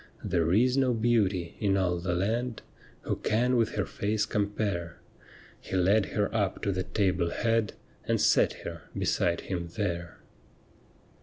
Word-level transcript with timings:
'There 0.23 0.51
is 0.51 0.75
no 0.77 0.95
beauty 0.95 1.55
in 1.59 1.77
all 1.77 1.99
the 1.99 2.15
land 2.15 2.63
Who 3.01 3.17
can 3.17 3.55
with 3.55 3.75
her 3.75 3.85
face 3.85 4.25
compare.' 4.25 4.97
He 5.59 5.75
led 5.75 6.07
her 6.17 6.33
up 6.33 6.63
to 6.63 6.71
the 6.71 6.81
table 6.85 7.29
head 7.29 7.73
And 8.05 8.19
set 8.19 8.63
her 8.65 8.89
beside 8.97 9.41
him 9.41 9.67
there. 9.77 10.17